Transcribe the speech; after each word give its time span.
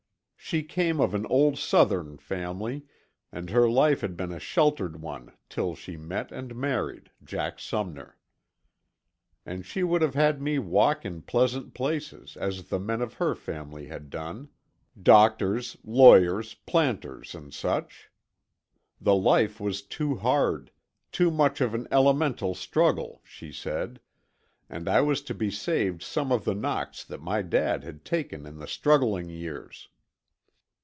She 0.43 0.63
came 0.63 0.99
of 0.99 1.13
an 1.13 1.25
old 1.27 1.57
Southern 1.57 2.17
family, 2.17 2.83
and 3.31 3.49
her 3.51 3.69
life 3.69 4.01
had 4.01 4.17
been 4.17 4.33
a 4.33 4.39
sheltered 4.39 4.99
one 5.01 5.31
till 5.47 5.75
she 5.75 5.95
met 5.95 6.29
and 6.29 6.53
married 6.55 7.09
Jack 7.23 7.57
Sumner. 7.57 8.17
And 9.45 9.65
she 9.65 9.81
would 9.81 10.01
have 10.01 10.15
had 10.15 10.41
me 10.41 10.59
walk 10.59 11.05
in 11.05 11.21
pleasant 11.21 11.73
places, 11.73 12.35
as 12.35 12.65
the 12.65 12.79
men 12.79 13.01
of 13.01 13.13
her 13.13 13.33
family 13.33 13.87
had 13.87 14.09
done—doctors, 14.09 15.77
lawyers, 15.85 16.55
planters, 16.55 17.33
and 17.33 17.53
such. 17.53 18.09
The 18.99 19.15
life 19.15 19.57
was 19.57 19.81
too 19.81 20.15
hard, 20.15 20.71
too 21.13 21.31
much 21.31 21.61
of 21.61 21.73
an 21.73 21.87
elemental 21.91 22.55
struggle, 22.55 23.21
she 23.23 23.53
said—and 23.53 24.89
I 24.89 24.99
was 24.99 25.21
to 25.21 25.33
be 25.33 25.49
saved 25.49 26.01
some 26.01 26.29
of 26.29 26.43
the 26.43 26.55
knocks 26.55 27.05
that 27.05 27.21
my 27.21 27.41
dad 27.41 27.85
had 27.85 28.03
taken 28.03 28.45
in 28.45 28.57
the 28.57 28.67
struggling 28.67 29.29
years. 29.29 29.87